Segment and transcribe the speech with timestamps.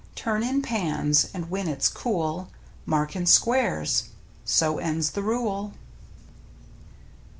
[0.15, 2.49] Turn in pans, and when it's cool
[2.87, 4.05] Mark in squares.
[4.43, 5.73] So ends the rule.